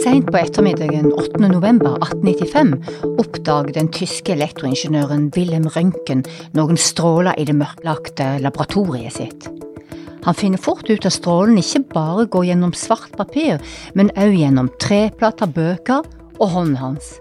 Seint 0.00 0.30
på 0.30 0.38
ettermiddagen 0.40 1.10
8.11.1895 1.12 2.72
oppdaget 3.20 3.76
den 3.76 3.90
tyske 3.92 4.32
elektroingeniøren 4.32 5.26
Wilhelm 5.36 5.68
Røntgen 5.74 6.24
noen 6.56 6.80
stråler 6.80 7.36
i 7.36 7.44
det 7.44 7.58
mørklagte 7.60 8.40
laboratoriet 8.40 9.18
sitt. 9.18 9.50
Han 10.24 10.38
finner 10.40 10.64
fort 10.64 10.88
ut 10.88 11.04
at 11.04 11.12
strålen 11.12 11.60
ikke 11.60 11.84
bare 11.92 12.24
går 12.32 12.48
gjennom 12.48 12.72
svart 12.72 13.12
papir, 13.20 13.60
men 13.92 14.08
òg 14.16 14.32
gjennom 14.32 14.72
treplater, 14.80 15.52
bøker 15.52 16.08
og 16.40 16.48
hånden 16.56 16.80
hans. 16.80 17.20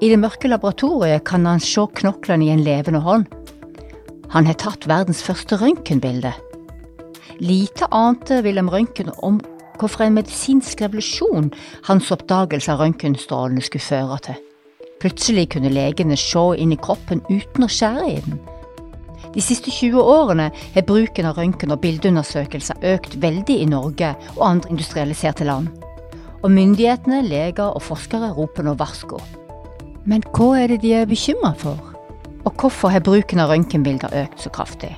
I 0.00 0.08
det 0.08 0.22
mørke 0.24 0.48
laboratoriet 0.48 1.28
kan 1.28 1.44
han 1.44 1.60
se 1.60 1.84
knoklene 2.00 2.48
i 2.48 2.54
en 2.54 2.64
levende 2.64 3.04
hånd. 3.04 3.28
Han 4.34 4.44
har 4.44 4.58
tatt 4.60 4.84
verdens 4.88 5.22
første 5.24 5.56
røntgenbilde. 5.56 6.34
Lite 7.40 7.86
ante 7.94 8.42
Wilhelm 8.44 8.68
Røntgen 8.68 9.08
om 9.24 9.38
hvorfor 9.78 10.04
en 10.04 10.18
medisinsk 10.18 10.82
revolusjon 10.82 11.48
hans 11.86 12.10
oppdagelse 12.12 12.74
av 12.74 12.82
røntgenstrålene 12.82 13.64
skulle 13.64 13.86
føre 13.86 14.20
til. 14.26 14.38
Plutselig 15.00 15.46
kunne 15.54 15.72
legene 15.72 16.18
se 16.18 16.44
inn 16.58 16.74
i 16.74 16.80
kroppen 16.82 17.22
uten 17.30 17.64
å 17.64 17.70
skjære 17.72 18.06
i 18.10 18.20
den. 18.26 18.38
De 19.32 19.42
siste 19.44 19.70
20 19.70 20.02
årene 20.02 20.50
har 20.74 20.88
bruken 20.88 21.28
av 21.28 21.38
røntgen 21.38 21.72
og 21.72 21.80
bildeundersøkelser 21.84 22.84
økt 22.94 23.16
veldig 23.22 23.60
i 23.62 23.68
Norge 23.70 24.14
og 24.36 24.44
andre 24.44 24.74
industrialiserte 24.74 25.46
land. 25.48 25.70
Og 26.42 26.50
myndighetene, 26.52 27.24
leger 27.26 27.70
og 27.72 27.82
forskere 27.82 28.34
roper 28.36 28.66
nå 28.66 28.76
varsko. 28.78 29.22
Men 30.04 30.26
hva 30.34 30.52
er 30.58 30.74
det 30.74 30.82
de 30.84 30.98
er 31.00 31.08
bekymra 31.08 31.54
for? 31.58 31.97
Og 32.46 32.54
hvorfor 32.54 32.92
har 32.94 33.02
bruken 33.02 33.40
av 33.42 33.50
røntgenbilder 33.50 34.14
økt 34.22 34.42
så 34.44 34.50
kraftig? 34.54 34.92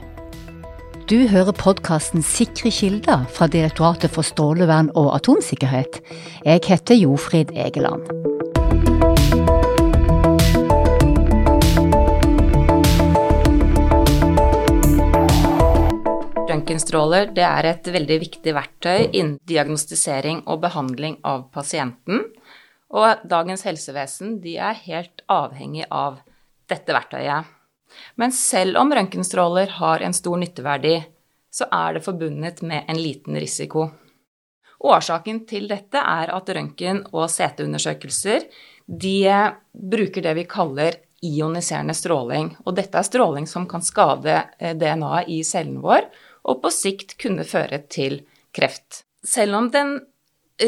Du 1.11 1.17
hører 1.27 1.57
podkasten 1.57 2.23
Sikre 2.23 2.71
kilder 2.71 3.25
fra 3.35 3.49
Direktoratet 3.51 4.13
for 4.15 4.23
strålevern 4.23 4.93
og 4.95 5.09
atomsikkerhet. 5.17 5.99
Jeg 6.45 6.63
heter 6.69 7.01
Jofrid 7.01 7.51
Egeland. 7.57 8.07
Røntgenstråler 16.51 17.35
er 17.35 17.73
et 17.73 17.91
veldig 17.91 18.23
viktig 18.23 18.55
verktøy 18.55 19.09
innen 19.11 19.39
diagnostisering 19.51 20.45
og 20.47 20.63
behandling 20.63 21.19
av 21.27 21.49
pasienten. 21.55 22.29
Og 22.91 23.23
dagens 23.27 23.67
helsevesen 23.67 24.39
er 24.47 24.79
helt 24.87 25.25
avhengig 25.31 25.89
av 25.91 26.21
dette 26.71 26.95
verktøyet. 26.95 27.57
Men 28.15 28.33
selv 28.35 28.79
om 28.79 28.93
røntgenstråler 28.95 29.75
har 29.81 30.05
en 30.07 30.15
stor 30.15 30.39
nytteverdi, 30.39 31.01
så 31.51 31.67
er 31.75 31.97
det 31.97 32.05
forbundet 32.05 32.63
med 32.63 32.87
en 32.89 33.01
liten 33.01 33.35
risiko. 33.35 33.89
Årsaken 34.81 35.43
til 35.51 35.67
dette 35.69 36.01
er 36.01 36.31
at 36.33 36.49
røntgen- 36.57 37.03
og 37.13 37.27
CT-undersøkelser 37.29 38.47
de 38.87 39.17
bruker 39.73 40.25
det 40.25 40.35
vi 40.39 40.47
kaller 40.49 40.97
ioniserende 41.23 41.95
stråling. 41.95 42.55
Og 42.65 42.77
dette 42.79 42.97
er 42.97 43.07
stråling 43.07 43.47
som 43.51 43.67
kan 43.69 43.85
skade 43.85 44.39
eh, 44.59 44.73
DNA-et 44.79 45.29
i 45.29 45.43
cellen 45.45 45.83
vår, 45.85 46.09
og 46.49 46.63
på 46.63 46.73
sikt 46.73 47.19
kunne 47.21 47.45
føre 47.45 47.83
til 47.93 48.23
kreft. 48.57 49.05
Selv 49.27 49.59
om 49.59 49.69
den 49.71 49.99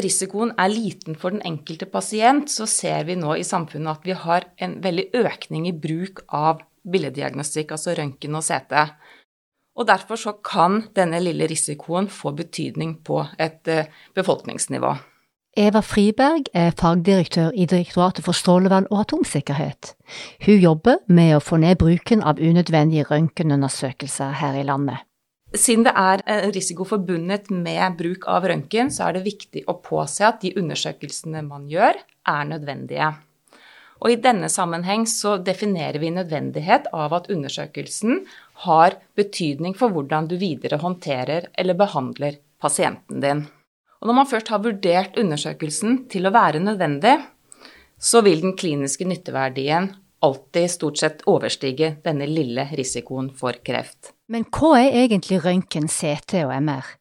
risikoen 0.01 0.53
er 0.57 0.71
liten 0.73 1.17
for 1.19 1.35
den 1.35 1.43
enkelte 1.45 1.85
pasient, 1.89 2.49
så 2.49 2.65
ser 2.69 3.05
vi 3.07 3.17
nå 3.19 3.35
i 3.37 3.45
samfunnet 3.45 3.99
at 3.99 4.07
vi 4.07 4.15
har 4.17 4.47
en 4.57 4.77
veldig 4.83 5.09
økning 5.23 5.67
i 5.69 5.75
bruk 5.75 6.23
av 6.33 6.63
billeddiagnostikk, 6.83 7.75
altså 7.75 7.95
røntgen 7.97 8.35
og 8.35 8.43
CT. 8.43 8.83
Og 9.73 9.87
derfor 9.89 10.19
så 10.19 10.35
kan 10.45 10.83
denne 10.95 11.21
lille 11.23 11.47
risikoen 11.49 12.09
få 12.11 12.33
betydning 12.37 12.99
på 13.05 13.23
et 13.41 13.67
eh, 13.71 13.89
befolkningsnivå. 14.15 14.93
Eva 15.57 15.83
Friberg 15.85 16.49
er 16.57 16.73
fagdirektør 16.73 17.51
i 17.53 17.65
Direktoratet 17.69 18.25
for 18.25 18.33
strålevern 18.33 18.87
og 18.89 19.03
atomsikkerhet. 19.03 19.93
Hun 20.45 20.57
jobber 20.57 21.01
med 21.07 21.35
å 21.37 21.41
få 21.45 21.59
ned 21.61 21.77
bruken 21.81 22.23
av 22.25 22.41
unødvendige 22.41 23.05
røntgenundersøkelser 23.11 24.33
her 24.41 24.57
i 24.57 24.65
landet. 24.65 25.05
Siden 25.53 25.85
det 25.85 25.93
er 25.93 26.23
en 26.25 26.51
risiko 26.53 26.85
forbundet 26.87 27.51
med 27.53 27.97
bruk 27.99 28.25
av 28.31 28.47
røntgen, 28.49 28.89
så 28.89 29.07
er 29.07 29.17
det 29.17 29.27
viktig 29.27 29.61
å 29.69 29.77
påse 29.85 30.25
at 30.25 30.41
de 30.41 30.55
undersøkelsene 30.57 31.43
man 31.45 31.67
gjør, 31.69 31.99
er 32.25 32.49
nødvendige. 32.49 33.11
Og 34.03 34.11
i 34.11 34.19
denne 34.19 34.49
sammenheng 34.51 35.05
så 35.07 35.37
definerer 35.37 36.01
vi 36.01 36.09
nødvendighet 36.11 36.89
av 36.91 37.13
at 37.15 37.29
undersøkelsen 37.31 38.23
har 38.65 38.97
betydning 39.15 39.77
for 39.77 39.93
hvordan 39.93 40.27
du 40.31 40.35
videre 40.41 40.81
håndterer 40.81 41.51
eller 41.53 41.77
behandler 41.79 42.41
pasienten 42.59 43.21
din. 43.23 43.45
Og 44.01 44.09
når 44.09 44.17
man 44.17 44.27
først 44.27 44.49
har 44.51 44.63
vurdert 44.65 45.19
undersøkelsen 45.21 46.01
til 46.11 46.27
å 46.27 46.33
være 46.35 46.59
nødvendig, 46.65 47.13
så 47.95 48.19
vil 48.25 48.41
den 48.43 48.57
kliniske 48.59 49.07
nytteverdien 49.07 49.93
alltid 50.23 50.71
stort 50.71 50.97
sett 50.97 51.23
overstige 51.29 51.97
denne 52.03 52.27
lille 52.29 52.67
risikoen 52.71 53.29
for 53.35 53.59
kreft. 53.65 54.13
Men 54.31 54.45
hva 54.47 54.77
er 54.79 55.03
egentlig 55.03 55.41
røntgen, 55.43 55.89
CT 55.91 56.45
og 56.45 56.53
MR? 56.63 56.93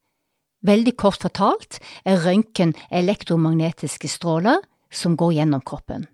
Veldig 0.67 0.95
kort 0.99 1.23
fortalt 1.23 1.79
er 2.07 2.23
røntgen 2.23 2.75
elektromagnetiske 2.91 4.11
stråler 4.11 4.63
som 4.93 5.17
går 5.19 5.39
gjennom 5.39 5.63
kroppen. 5.67 6.07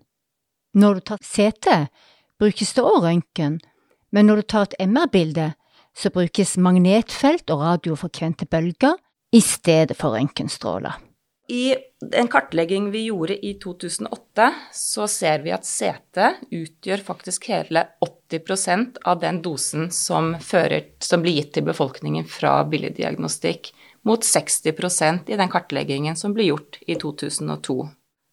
Når 0.73 0.93
du 0.93 1.05
tar 1.11 1.21
CT, 1.25 1.67
brukes 2.39 2.73
det 2.77 2.85
òg 2.85 3.03
røntgen, 3.05 3.59
men 4.13 4.29
når 4.29 4.41
du 4.41 4.49
tar 4.53 4.69
et 4.69 4.79
MR-bilde, 4.89 5.51
så 5.93 6.13
brukes 6.13 6.57
magnetfelt 6.61 7.49
og 7.49 7.65
radiofrekvente 7.65 8.47
bølger 8.49 8.97
i 9.35 9.41
stedet 9.43 9.97
for 9.97 10.15
røntgenstråler. 10.15 11.08
I 11.49 11.75
en 12.15 12.27
kartlegging 12.27 12.91
vi 12.91 13.05
gjorde 13.05 13.45
i 13.45 13.55
2008, 13.63 14.53
så 14.73 15.07
ser 15.09 15.41
vi 15.41 15.53
at 15.55 15.65
CT 15.65 16.27
utgjør 16.53 17.01
faktisk 17.07 17.49
hele 17.49 17.87
80% 18.05 19.01
av 19.09 19.17
den 19.23 19.41
dosen 19.41 19.89
som, 19.91 20.35
fører, 20.37 20.91
som 21.01 21.25
blir 21.25 21.39
gitt 21.39 21.55
til 21.57 21.65
befolkningen 21.71 22.29
fra 22.29 22.59
billeddiagnostikk, 22.69 23.71
mot 24.05 24.21
60% 24.23 25.33
i 25.33 25.39
den 25.41 25.49
kartleggingen 25.49 26.15
som 26.15 26.37
ble 26.37 26.51
gjort 26.51 26.77
i 26.85 26.99
2002. 27.01 27.79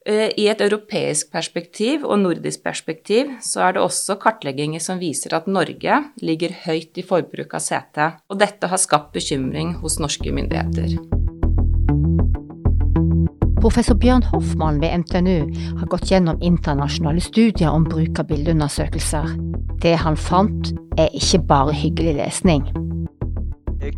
Eh, 0.06 0.28
I 0.36 0.50
et 0.52 0.60
europeisk 0.62 1.32
perspektiv 1.32 2.04
og 2.04 2.20
nordisk 2.20 2.62
perspektiv 2.68 3.32
så 3.42 3.64
er 3.66 3.74
det 3.74 3.86
også 3.88 4.20
kartlegginger 4.22 4.84
som 4.84 5.00
viser 5.00 5.34
at 5.40 5.48
Norge 5.48 6.02
ligger 6.20 6.54
høyt 6.68 7.00
i 7.00 7.06
forbruk 7.06 7.56
av 7.56 7.64
CT, 7.64 8.10
og 8.28 8.44
dette 8.44 8.70
har 8.70 8.82
skapt 8.82 9.16
bekymring 9.16 9.78
hos 9.80 9.98
norske 10.04 10.30
myndigheter. 10.36 11.15
Professor 13.60 13.96
Bjørn 13.96 14.24
Hoffmann 14.30 14.80
ved 14.82 14.92
NTNU 15.00 15.46
har 15.80 15.88
gått 15.88 16.10
gjennom 16.10 16.40
internasjonale 16.44 17.22
studier 17.24 17.72
om 17.72 17.86
bruk 17.88 18.20
av 18.20 18.28
bildeundersøkelser. 18.28 19.30
Det 19.80 19.94
han 20.02 20.18
fant, 20.20 20.74
er 21.00 21.08
ikke 21.16 21.40
bare 21.48 21.72
hyggelig 21.76 22.18
lesning. 22.18 22.66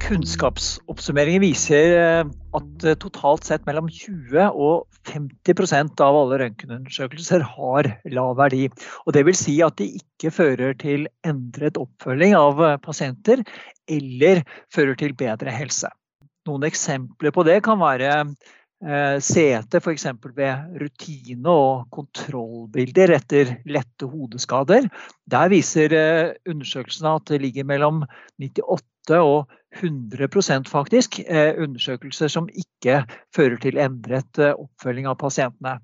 Kunnskapsoppsummeringen 0.03 1.43
viser 1.43 1.95
eh, 1.97 2.31
at 2.59 2.87
eh, 2.87 2.97
totalt 3.01 3.47
sett 3.49 3.65
mellom 3.67 3.89
20 3.91 4.51
og 4.53 4.87
50% 5.09 6.03
av 6.05 6.19
alle 6.19 6.41
røntgenundersøkelser 6.43 7.47
har 7.57 7.89
lav 8.13 8.35
verdi. 8.39 8.67
Og 9.07 9.17
det 9.17 9.25
vil 9.27 9.39
si 9.39 9.57
at 9.65 9.79
de 9.81 9.89
ikke 10.01 10.33
fører 10.35 10.77
til 10.79 11.09
endret 11.27 11.81
oppfølging 11.81 12.37
av 12.39 12.63
eh, 12.63 12.77
pasienter 12.85 13.43
eller 13.89 14.45
fører 14.75 14.99
til 15.01 15.17
bedre 15.19 15.55
helse. 15.55 15.91
Noen 16.49 16.67
eksempler 16.69 17.33
på 17.35 17.45
det 17.49 17.61
kan 17.67 17.81
være 17.81 18.23
CT 18.79 19.81
f.eks. 19.81 20.05
ved 20.37 20.77
rutine- 20.79 21.51
og 21.51 21.89
kontrollbilder 21.91 23.11
etter 23.17 23.57
lette 23.67 24.07
hodeskader. 24.07 24.87
Der 25.27 25.51
viser 25.51 25.95
undersøkelsene 26.47 27.17
at 27.19 27.27
det 27.33 27.41
ligger 27.43 27.67
mellom 27.67 28.05
98 28.39 29.19
og 29.19 29.49
100 29.77 30.69
faktisk 30.69 31.21
eh, 31.21 31.55
undersøkelser 31.59 32.29
som 32.29 32.49
ikke 32.49 33.05
fører 33.35 33.57
til 33.61 33.79
endret 33.79 34.39
eh, 34.39 34.55
oppfølging 34.57 35.07
av 35.07 35.19
pasientene. 35.21 35.79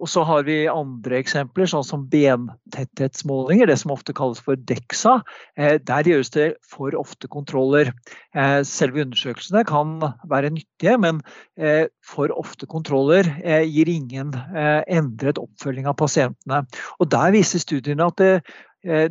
Og 0.00 0.08
så 0.08 0.24
har 0.24 0.46
vi 0.46 0.64
andre 0.70 1.18
eksempler, 1.20 1.68
sånn 1.68 1.84
som 1.86 2.06
bentetthetsmålinger, 2.12 3.68
det 3.68 3.76
som 3.82 3.92
ofte 3.94 4.14
kalles 4.16 4.40
for 4.44 4.56
DEXA. 4.56 5.18
Eh, 5.60 5.76
der 5.84 6.08
gjøres 6.08 6.32
det 6.36 6.48
for 6.64 6.96
ofte 6.98 7.28
kontroller. 7.30 7.92
Selve 8.66 9.04
undersøkelsene 9.04 9.64
kan 9.68 9.98
være 10.30 10.52
nyttige, 10.54 10.94
men 11.02 11.18
for 12.06 12.30
ofte 12.38 12.68
kontroller 12.70 13.26
gir 13.66 13.90
ingen 13.90 14.30
endret 14.86 15.40
oppfølging 15.42 15.88
av 15.90 15.96
pasientene. 15.98 16.62
Og 17.02 17.10
der 17.10 17.34
viser 17.34 17.62
studiene 17.62 18.06
at 18.06 18.22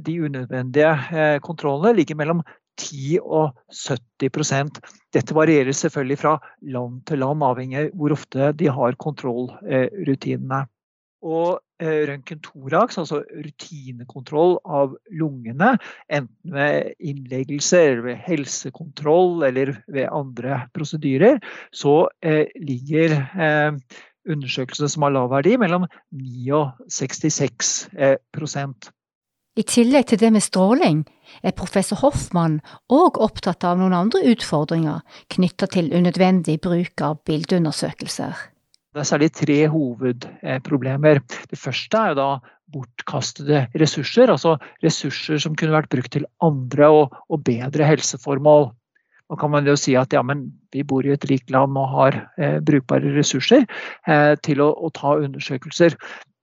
de 0.06 0.15
unødvendige 0.24 1.41
kontrollene 1.45 1.97
ligger 2.00 2.18
mellom 2.21 2.41
10 2.80 3.19
og 3.24 3.57
70% 3.75 4.80
Dette 5.15 5.36
varierer 5.36 5.75
selvfølgelig 5.75 6.19
fra 6.21 6.36
land 6.62 7.01
til 7.09 7.24
land, 7.24 7.44
avhengig 7.45 7.80
av 7.81 7.95
hvor 7.97 8.13
ofte 8.13 8.51
de 8.57 8.69
har 8.69 8.97
kontrollrutinene. 9.01 10.59
Og 11.25 11.60
eh, 11.83 12.10
thorax, 12.45 12.98
altså 13.01 13.24
rutinekontroll 13.27 14.57
av 14.66 14.95
lungene, 15.12 15.77
enten 16.07 16.54
ved 16.56 16.94
innleggelse 17.00 17.81
eller 17.86 18.06
ved 18.07 18.21
helsekontroll 18.27 19.44
eller 19.48 19.74
ved 19.88 20.07
andre 20.07 20.62
prosedyrer, 20.75 21.39
så 21.71 22.07
ligger 22.60 23.18
undersøkelsene 24.30 24.89
som 24.92 25.04
har 25.06 25.16
lav 25.16 25.30
verdi, 25.31 25.57
mellom 25.60 25.88
9 26.16 26.51
og 26.56 26.71
66% 26.94 28.92
i 29.60 29.65
tillegg 29.68 30.07
til 30.07 30.19
det 30.22 30.30
med 30.31 30.44
stråling, 30.45 31.01
er 31.44 31.56
professor 31.57 32.00
Hoffmann 32.00 32.60
òg 32.94 33.19
opptatt 33.22 33.65
av 33.68 33.80
noen 33.80 33.95
andre 33.98 34.22
utfordringer 34.31 35.01
knytta 35.33 35.68
til 35.74 35.92
unødvendig 35.92 36.60
bruk 36.63 37.04
av 37.04 37.19
bildeundersøkelser. 37.27 38.38
Det 39.00 39.06
er 39.06 39.13
særlig 39.13 39.28
tre 39.31 39.57
hovedproblemer. 39.72 41.22
Det 41.48 41.56
første 41.56 41.96
er 41.96 42.10
jo 42.12 42.16
da 42.18 42.25
bortkastede 42.74 43.62
ressurser, 43.80 44.28
altså 44.28 44.57
ressurser 44.84 45.40
som 45.40 45.56
kunne 45.56 45.72
vært 45.72 45.88
brukt 45.94 46.12
til 46.18 46.25
andre 46.44 46.90
og, 46.92 47.16
og 47.31 47.46
bedre 47.48 47.88
helseformål. 47.88 48.68
Nå 49.31 49.38
kan 49.40 49.54
man 49.54 49.72
jo 49.72 49.78
si 49.80 49.96
at 49.96 50.12
ja, 50.12 50.19
men 50.19 50.50
vi 50.75 50.84
bor 50.84 51.07
i 51.07 51.13
et 51.16 51.30
rikt 51.31 51.48
land 51.56 51.80
og 51.80 51.88
har 51.94 52.19
eh, 52.42 52.60
brukbare 52.60 53.16
ressurser 53.16 53.63
eh, 53.63 54.36
til 54.44 54.66
å, 54.66 54.68
å, 54.75 54.92
ta 54.92 55.16
undersøkelser. 55.16 55.96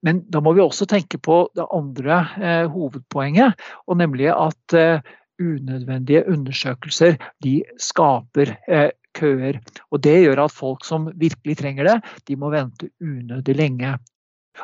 Men 0.09 0.25
da 0.33 0.41
må 0.41 0.57
vi 0.57 0.65
også 0.65 0.89
tenke 0.89 1.21
på 1.21 1.43
det 1.61 1.69
andre 1.77 2.23
eh, 2.41 2.65
hovedpoenget, 2.73 3.61
og 3.85 4.01
nemlig 4.01 4.33
at 4.33 4.81
eh, 4.81 5.05
unødvendige 5.37 6.25
undersøkelser 6.33 7.21
de 7.45 7.59
skaper 7.77 8.57
eh, 8.65 8.95
køer. 9.17 9.61
Og 9.91 10.03
det 10.05 10.19
gjør 10.25 10.45
at 10.47 10.55
folk 10.55 10.85
som 10.87 11.09
virkelig 11.17 11.59
trenger 11.63 11.91
det, 11.91 11.97
de 12.29 12.37
må 12.41 12.53
vente 12.55 12.91
unødig 13.01 13.57
lenge. 13.59 13.97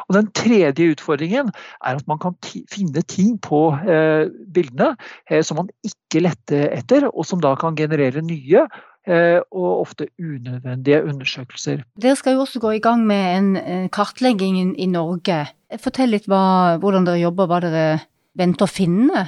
Og 0.09 0.17
Den 0.17 0.31
tredje 0.37 0.93
utfordringen 0.93 1.51
er 1.85 1.99
at 1.99 2.07
man 2.09 2.21
kan 2.23 2.37
finne 2.73 3.03
ting 3.09 3.37
på 3.43 3.65
eh, 3.77 4.29
bildene 4.55 4.95
eh, 5.29 5.43
som 5.45 5.61
man 5.63 5.69
ikke 5.87 6.25
lette 6.25 6.65
etter, 6.73 7.09
og 7.11 7.27
som 7.29 7.43
da 7.43 7.55
kan 7.61 7.77
generere 7.79 8.25
nye 8.25 8.65
eh, 9.07 9.41
og 9.51 9.69
ofte 9.83 10.09
unødvendige 10.21 11.03
undersøkelser. 11.05 11.85
Dere 12.01 12.17
skal 12.19 12.39
jo 12.39 12.47
også 12.47 12.63
gå 12.63 12.77
i 12.79 12.83
gang 12.85 13.05
med 13.09 13.37
en, 13.37 13.91
kartlegging 13.93 14.75
i 14.81 14.89
Norge. 14.91 15.45
Fortell 15.83 16.13
litt 16.15 16.29
hva, 16.31 16.79
hvordan 16.81 17.09
dere 17.09 17.23
jobber, 17.23 17.51
hva 17.51 17.61
dere 17.65 17.87
venter 18.39 18.69
å 18.69 18.73
finne? 18.73 19.27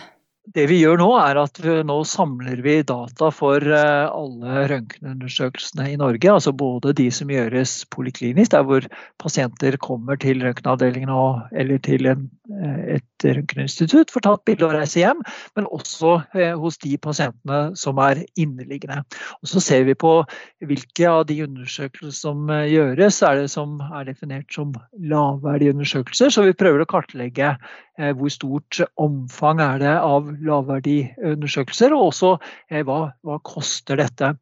Det 0.53 0.67
vi 0.69 0.77
gjør 0.83 0.99
nå, 1.01 1.07
er 1.17 1.39
at 1.41 1.59
nå 1.89 1.95
samler 2.05 2.59
vi 2.61 2.75
data 2.85 3.31
for 3.33 3.65
eh, 3.65 4.05
alle 4.13 4.65
røntgenundersøkelsene 4.69 5.87
i 5.89 5.97
Norge. 5.97 6.29
Altså 6.29 6.53
både 6.53 6.93
de 6.99 7.07
som 7.17 7.31
gjøres 7.33 7.73
poliklinisk, 7.95 8.53
der 8.53 8.67
hvor 8.69 8.85
pasienter 9.23 9.79
kommer 9.81 10.21
til 10.21 10.45
røntgenavdelingen 10.45 11.09
eller 11.57 11.81
til 11.87 12.11
en, 12.13 12.27
eh, 12.53 12.99
et 12.99 13.25
røntgeninstitutt, 13.25 14.13
får 14.13 14.27
tatt 14.27 14.45
bilde 14.45 14.69
og 14.69 14.75
reise 14.77 15.01
hjem, 15.01 15.23
men 15.57 15.71
også 15.73 16.19
eh, 16.37 16.53
hos 16.61 16.77
de 16.85 16.93
pasientene 17.01 17.63
som 17.81 18.03
er 18.05 18.21
inneliggende. 18.37 19.01
Og 19.41 19.49
så 19.55 19.65
ser 19.65 19.89
vi 19.89 19.97
på 19.97 20.13
hvilke 20.61 21.09
av 21.09 21.25
de 21.31 21.39
undersøkelsene 21.47 22.21
som 22.21 22.53
gjøres, 22.69 23.23
er 23.25 23.41
det 23.41 23.49
som 23.55 23.81
er 23.89 24.11
definert 24.13 24.53
som 24.53 24.77
lavverdige 25.01 25.73
undersøkelser. 25.73 26.37
Så 26.37 26.45
vi 26.45 26.53
prøver 26.53 26.85
å 26.85 26.91
kartlegge 26.93 27.55
hvor 27.95 28.33
stort 28.33 28.81
omfang 29.01 29.61
er 29.63 29.79
det 29.83 29.93
av 29.95 30.31
lavverdiundersøkelser, 30.45 31.95
og 31.95 32.11
også 32.11 32.33
eh, 32.71 32.83
hva, 32.87 32.99
hva, 33.23 33.39
koster 33.47 34.01
dette. 34.01 34.35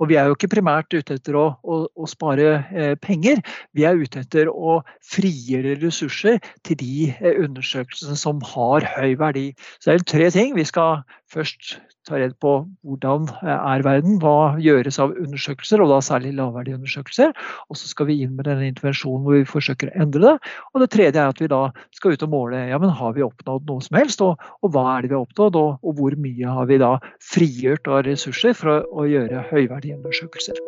Og 0.00 0.10
Vi 0.10 0.18
er 0.18 0.28
jo 0.28 0.36
ikke 0.36 0.52
primært 0.56 0.92
ute 0.94 1.16
etter 1.18 1.38
å, 1.38 1.46
å, 1.62 1.80
å 1.88 2.08
spare 2.10 2.48
eh, 2.72 2.94
penger, 3.00 3.42
vi 3.76 3.86
er 3.88 3.98
ute 3.98 4.22
etter 4.24 4.50
å 4.50 4.80
frigjøre 5.04 5.76
ressurser 5.82 6.40
til 6.66 6.80
de 6.82 7.10
eh, 7.16 7.42
undersøkelsene 7.44 8.16
som 8.20 8.42
har 8.54 8.86
høy 8.96 9.16
verdi. 9.20 9.50
Så 9.80 9.90
det 9.90 9.98
er 9.98 10.08
tre 10.12 10.30
ting. 10.34 10.54
Vi 10.56 10.66
skal 10.68 11.02
først 11.32 11.76
ta 12.06 12.18
redd 12.20 12.36
på 12.42 12.52
hvordan 12.86 13.26
er 13.42 13.82
verden, 13.82 14.18
hva 14.22 14.54
gjøres 14.62 14.98
av 15.02 15.14
undersøkelser, 15.18 15.82
og 15.82 15.90
da 15.90 15.98
særlig 16.04 16.34
lavverdige 16.38 16.78
undersøkelser. 16.78 17.32
Og 17.70 17.78
så 17.78 17.90
skal 17.90 18.08
vi 18.10 18.20
inn 18.22 18.36
med 18.38 18.46
denne 18.46 18.68
intervensjonen 18.70 19.24
hvor 19.26 19.38
vi 19.40 19.48
forsøker 19.48 19.90
å 19.90 20.04
endre 20.04 20.22
det. 20.22 20.34
Og 20.72 20.84
det 20.84 20.90
tredje 20.94 21.22
er 21.22 21.34
at 21.34 21.42
vi 21.42 21.50
da 21.50 21.62
skal 21.96 22.14
ut 22.14 22.26
og 22.26 22.32
måle 22.32 22.62
ja, 22.70 22.78
men 22.82 22.94
har 22.94 23.16
vi 23.16 23.26
oppnådd 23.26 23.66
noe 23.70 23.82
som 23.84 23.98
helst, 23.98 24.22
og, 24.24 24.42
og 24.62 24.74
hva 24.74 24.86
er 24.94 25.04
det 25.04 25.12
vi 25.12 25.18
har 25.18 25.26
oppnådd, 25.26 25.58
og, 25.58 25.82
og, 25.82 25.96
hvor 25.98 26.18
mye 26.22 26.56
har 26.58 26.70
vi 26.70 26.80
da 26.82 26.92
frigjort 27.32 27.90
av 27.90 28.04
ressurser 28.06 28.54
for 28.56 28.76
å, 28.76 28.78
å 29.02 29.08
gjøre 29.10 29.44
høyverdige 29.50 29.55
undersøkelser. 29.56 30.58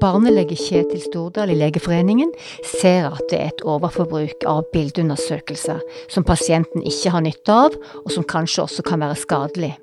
Barnelege 0.00 0.56
Kjetil 0.56 1.02
Stordal 1.04 1.52
i 1.52 1.58
Legeforeningen 1.60 2.30
ser 2.64 3.10
at 3.10 3.20
det 3.28 3.38
er 3.38 3.50
et 3.52 3.62
overforbruk 3.68 4.46
av 4.48 4.64
bildeundersøkelser 4.72 5.82
som 6.08 6.24
pasienten 6.24 6.82
ikke 6.88 7.12
har 7.12 7.24
nytte 7.26 7.52
av, 7.66 7.76
og 8.04 8.10
som 8.14 8.24
kanskje 8.24 8.64
også 8.64 8.86
kan 8.86 9.04
være 9.04 9.18
skadelig. 9.20 9.74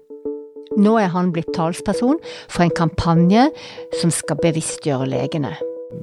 Nå 0.77 0.97
er 1.01 1.13
han 1.13 1.31
blitt 1.33 1.53
talsperson 1.55 2.17
for 2.49 2.65
en 2.65 2.73
kampanje 2.73 3.47
som 4.01 4.11
skal 4.13 4.41
bevisstgjøre 4.41 5.07
legene. 5.09 5.53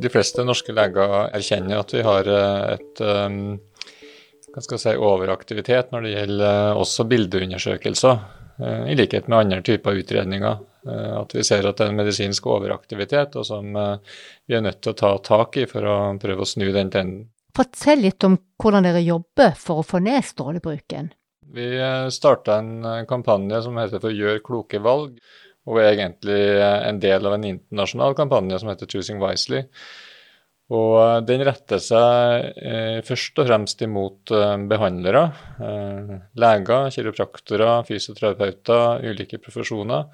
De 0.00 0.10
fleste 0.10 0.46
norske 0.46 0.72
leger 0.74 1.34
erkjenner 1.34 1.82
at 1.82 1.92
vi 1.92 2.02
har 2.06 2.30
eh, 2.30 2.78
et 2.78 3.02
um, 3.04 3.58
hva 4.54 4.62
skal 4.62 4.78
jeg 4.78 4.84
si, 4.84 4.94
overaktivitet 5.02 5.90
når 5.90 6.06
det 6.06 6.14
gjelder 6.14 6.48
eh, 6.70 6.80
også 6.80 7.06
bildeundersøkelser, 7.10 8.20
eh, 8.22 8.43
i 8.62 8.94
likhet 8.94 9.26
med 9.28 9.38
andre 9.38 9.62
typer 9.66 9.98
utredninger. 9.98 10.58
Eh, 10.88 11.16
at 11.20 11.34
vi 11.34 11.44
ser 11.44 11.64
at 11.64 11.78
det 11.78 11.86
er 11.86 11.92
en 11.92 12.00
medisinsk 12.00 12.46
overaktivitet, 12.50 13.36
og 13.40 13.46
som 13.48 13.76
eh, 13.76 14.16
vi 14.48 14.56
er 14.56 14.64
nødt 14.64 14.82
til 14.84 14.92
å 14.92 14.98
ta 14.98 15.12
tak 15.24 15.56
i 15.60 15.68
for 15.70 15.86
å 15.88 15.96
prøve 16.20 16.44
å 16.44 16.48
snu 16.48 16.66
den 16.74 16.92
trenden. 16.92 17.28
Fortell 17.54 18.02
litt 18.02 18.24
om 18.26 18.36
hvordan 18.60 18.88
dere 18.88 19.04
jobber 19.04 19.54
for 19.58 19.80
å 19.80 19.86
få 19.86 20.02
ned 20.04 20.26
strålebruken. 20.26 21.12
Vi 21.54 21.68
eh, 21.78 22.08
starta 22.12 22.58
en 22.60 23.06
kampanje 23.08 23.62
som 23.64 23.78
heter 23.80 24.02
for 24.02 24.14
Gjør 24.14 24.42
kloke 24.44 24.82
valg, 24.84 25.16
og 25.64 25.80
er 25.80 25.94
egentlig 25.94 26.40
en 26.60 26.98
del 27.00 27.24
av 27.24 27.38
en 27.38 27.46
internasjonal 27.48 28.12
kampanje 28.18 28.58
som 28.60 28.68
heter 28.68 28.90
Choosing 28.90 29.22
Wisely. 29.22 29.62
Og 30.72 31.26
den 31.28 31.42
retter 31.44 31.80
seg 31.82 32.54
eh, 32.56 33.00
først 33.04 33.36
og 33.42 33.50
fremst 33.50 33.82
imot 33.84 34.32
eh, 34.32 34.54
behandlere. 34.70 35.26
Eh, 35.60 36.14
leger, 36.40 36.88
kiropraktorer, 36.94 37.84
fysioterapeuter, 37.84 39.04
ulike 39.04 39.42
profesjoner. 39.44 40.08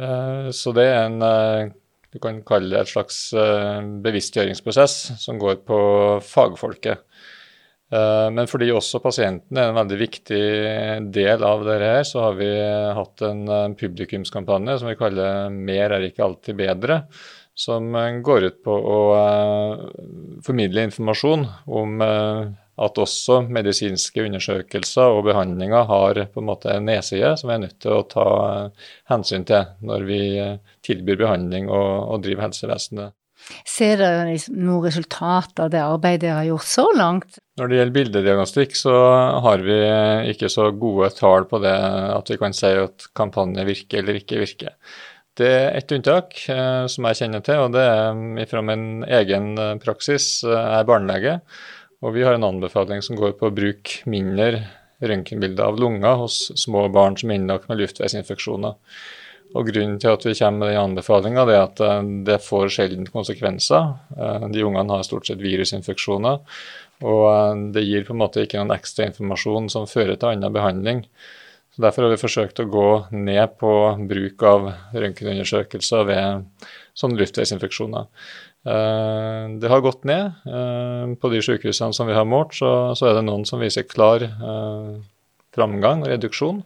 Eh, 0.00 0.48
så 0.56 0.72
det 0.76 0.86
er 0.88 1.04
en 1.04 1.20
eh, 1.26 1.74
du 2.10 2.18
kan 2.18 2.40
kalle 2.42 2.72
det 2.72 2.80
et 2.80 2.90
slags 2.90 3.18
eh, 3.38 3.84
bevisstgjøringsprosess 4.02 4.96
som 5.20 5.38
går 5.38 5.60
på 5.68 5.82
fagfolket. 6.26 7.06
Men 7.90 8.46
fordi 8.46 8.68
også 8.70 9.00
pasienten 9.02 9.58
er 9.58 9.72
en 9.72 9.74
veldig 9.74 9.96
viktig 9.98 10.42
del 11.10 11.42
av 11.42 11.64
dette, 11.66 11.88
her, 11.90 12.04
så 12.06 12.20
har 12.22 12.36
vi 12.38 12.46
hatt 12.94 13.24
en 13.26 13.40
publikumskampanje 13.74 14.76
som 14.78 14.86
vi 14.86 14.94
kaller 14.94 15.50
'Mer 15.50 15.96
er 15.96 16.06
ikke 16.06 16.22
alltid 16.22 16.54
bedre'. 16.54 17.00
Som 17.58 17.92
går 18.24 18.44
ut 18.46 18.58
på 18.64 18.72
å 18.72 18.98
formidle 20.46 20.86
informasjon 20.88 21.44
om 21.66 22.00
at 22.80 23.00
også 23.02 23.42
medisinske 23.52 24.24
undersøkelser 24.24 25.12
og 25.18 25.26
behandlinger 25.28 25.84
har 25.90 26.22
på 26.32 26.40
en 26.40 26.48
måte 26.48 26.72
en 26.72 26.88
nedside 26.88 27.34
som 27.36 27.50
vi 27.50 27.58
er 27.58 27.62
nødt 27.66 27.78
til 27.82 27.98
å 27.98 28.06
ta 28.08 28.26
hensyn 29.12 29.44
til 29.48 29.68
når 29.84 30.06
vi 30.08 30.20
tilbyr 30.86 31.20
behandling 31.20 31.68
og, 31.68 31.90
og 32.14 32.24
driver 32.24 32.48
helsevesenet. 32.48 33.16
Ser 33.66 33.96
dere 34.00 34.34
noe 34.52 34.84
resultat 34.84 35.62
av 35.64 35.70
det 35.72 35.80
arbeidet 35.80 36.26
dere 36.26 36.40
har 36.42 36.48
gjort 36.50 36.68
så 36.68 36.84
langt? 36.96 37.38
Når 37.58 37.70
det 37.70 37.78
gjelder 37.78 37.96
bildediagnostikk, 37.96 38.76
så 38.78 38.96
har 39.44 39.64
vi 39.64 39.78
ikke 40.32 40.50
så 40.52 40.68
gode 40.76 41.08
tall 41.16 41.46
på 41.50 41.60
det 41.64 41.72
at 41.72 42.30
vi 42.30 42.38
kan 42.40 42.56
si 42.56 42.72
at 42.82 43.08
kampanje 43.16 43.64
virker 43.68 44.02
eller 44.02 44.20
ikke 44.20 44.42
virker. 44.42 44.76
Er 45.40 45.76
ett 45.78 45.92
unntak 45.92 46.36
eh, 46.52 46.86
som 46.90 47.06
jeg 47.08 47.20
kjenner 47.22 47.44
til, 47.46 47.64
og 47.66 47.74
det 47.76 47.84
er 47.84 48.50
fra 48.50 48.62
min 48.64 49.04
egen 49.06 49.54
praksis. 49.82 50.40
Jeg 50.44 50.80
er 50.80 50.88
barnelege. 50.88 51.38
Og 52.00 52.14
vi 52.16 52.24
har 52.24 52.36
en 52.36 52.48
anbefaling 52.48 53.02
som 53.04 53.18
går 53.18 53.34
på 53.36 53.50
å 53.50 53.54
bruke 53.54 54.08
mindre 54.08 54.64
røntgenbilder 55.00 55.64
av 55.64 55.80
lunger 55.80 56.20
hos 56.20 56.46
små 56.60 56.86
barn 56.92 57.16
som 57.20 57.32
er 57.32 57.40
innlagt 57.40 57.68
med 57.68 57.80
luftveisinfeksjoner. 57.80 58.76
Og 59.50 59.66
Grunnen 59.66 59.98
til 59.98 60.14
at 60.14 60.24
vi 60.26 60.36
kommer 60.38 60.62
med 60.62 60.70
den 60.70 60.84
anbefalinga, 60.84 61.44
er 61.48 61.64
at 61.64 61.82
eh, 61.82 62.10
det 62.26 62.38
får 62.44 62.70
sjelden 62.76 63.08
konsekvenser. 63.10 63.96
Eh, 64.14 64.46
de 64.54 64.62
ungene 64.66 64.94
har 64.94 65.06
stort 65.06 65.26
sett 65.26 65.42
virusinfeksjoner, 65.42 66.38
og 67.02 67.24
eh, 67.32 67.64
det 67.74 67.86
gir 67.86 68.06
på 68.06 68.14
en 68.14 68.22
måte 68.22 68.46
ikke 68.46 68.60
noen 68.60 68.76
ekstra 68.76 69.08
informasjon 69.10 69.70
som 69.72 69.90
fører 69.90 70.14
til 70.14 70.30
annen 70.30 70.54
behandling. 70.54 71.02
Derfor 71.80 72.04
har 72.04 72.12
vi 72.12 72.20
forsøkt 72.20 72.60
å 72.60 72.68
gå 72.68 72.88
ned 73.14 73.56
på 73.60 73.72
bruk 74.10 74.42
av 74.44 74.68
røntgenundersøkelser 74.92 76.06
ved 76.08 76.68
sånne 76.98 77.20
luftveisinfeksjoner. 77.22 78.08
Eh, 78.68 79.44
det 79.62 79.70
har 79.72 79.84
gått 79.84 80.04
ned. 80.08 80.42
Eh, 80.44 81.14
på 81.20 81.32
de 81.32 81.40
sykehusene 81.44 81.96
som 81.96 82.10
vi 82.10 82.16
har 82.16 82.28
målt, 82.28 82.56
så, 82.58 82.92
så 82.98 83.08
er 83.08 83.18
det 83.18 83.26
noen 83.28 83.46
som 83.48 83.62
viser 83.62 83.88
klar 83.88 84.26
eh, 84.26 84.92
framgang 85.56 86.04
og 86.04 86.12
reduksjon. 86.12 86.62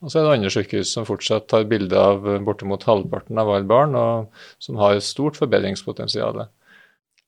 Og 0.00 0.12
så 0.12 0.20
er 0.20 0.26
det 0.26 0.36
andre 0.36 0.52
sykehus 0.52 0.92
som 0.96 1.08
fortsatt 1.08 1.48
tar 1.52 1.68
bilde 1.68 1.96
av 1.96 2.24
bortimot 2.44 2.84
halvparten 2.88 3.40
av 3.40 3.50
alle 3.52 3.68
barn, 3.68 3.96
og 3.96 4.44
som 4.62 4.80
har 4.80 4.96
et 4.96 5.04
stort 5.04 5.36
forbedringspotensial. 5.40 6.46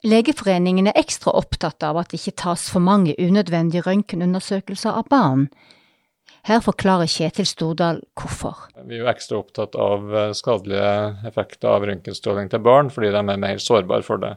Legeforeningen 0.09 0.89
er 0.91 0.99
ekstra 0.99 1.35
opptatt 1.39 1.85
av 1.87 2.01
at 2.01 2.11
det 2.11 2.21
ikke 2.21 2.41
tas 2.43 2.65
for 2.73 2.83
mange 2.83 3.15
unødvendige 3.21 3.85
røntgenundersøkelser 3.87 4.99
av 4.99 5.07
barn. 5.12 5.47
Her 6.42 6.58
forklarer 6.58 7.06
Kjetil 7.06 7.46
Stordal 7.46 8.00
hvorfor. 8.18 8.64
Vi 8.82 8.96
er 8.96 9.04
jo 9.04 9.11
ekstra 9.12 9.38
opptatt 9.38 9.76
av 9.78 10.08
eh, 10.11 10.32
skadelige 10.34 10.90
effekter 11.28 11.70
av 11.70 11.87
røntgenstråling 11.87 12.50
til 12.50 12.64
barn, 12.66 12.90
fordi 12.90 13.12
de 13.14 13.22
er 13.22 13.42
mer 13.44 13.62
sårbare 13.62 14.02
for 14.02 14.18
det. 14.22 14.32